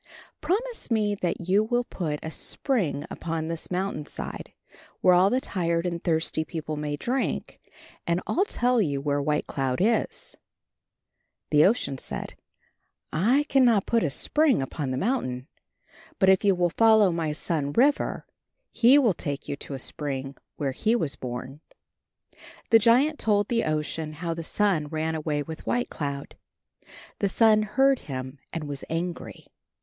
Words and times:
Promise 0.41 0.89
me 0.89 1.13
that 1.13 1.47
you 1.47 1.63
will 1.63 1.83
put 1.83 2.19
a 2.23 2.31
spring 2.31 3.05
upon 3.11 3.49
this 3.49 3.69
mountain 3.69 4.07
side, 4.07 4.51
where 5.01 5.13
all 5.13 5.29
the 5.29 5.39
tired 5.39 5.85
and 5.85 6.03
thirsty 6.03 6.43
people 6.43 6.75
may 6.75 6.95
drink, 6.95 7.59
and 8.07 8.19
I'll 8.25 8.45
tell 8.45 8.81
you 8.81 8.99
where 8.99 9.21
White 9.21 9.45
Cloud 9.45 9.77
is." 9.79 10.35
The 11.51 11.63
Ocean 11.65 11.99
said, 11.99 12.33
"I 13.13 13.43
cannot 13.47 13.85
put 13.85 14.03
a 14.03 14.09
spring 14.09 14.59
upon 14.59 14.89
the 14.89 14.97
mountain, 14.97 15.47
but 16.17 16.29
if 16.29 16.43
you 16.43 16.55
will 16.55 16.71
follow 16.71 17.11
my 17.11 17.31
son, 17.31 17.71
River, 17.71 18.25
he 18.71 18.97
will 18.97 19.13
take 19.13 19.47
you 19.47 19.55
to 19.57 19.75
a 19.75 19.77
spring 19.77 20.35
where 20.55 20.71
he 20.71 20.95
was 20.95 21.15
born." 21.15 21.61
The 22.71 22.79
giant 22.79 23.19
told 23.19 23.49
the 23.49 23.65
Ocean 23.65 24.13
how 24.13 24.33
the 24.33 24.43
Sun 24.43 24.87
ran 24.87 25.13
away 25.13 25.43
with 25.43 25.67
White 25.67 25.91
Cloud. 25.91 26.35
The 27.19 27.29
Sun 27.29 27.61
heard 27.61 27.99
him 28.09 28.39
and 28.51 28.63
was 28.63 28.83
angry. 28.89 29.45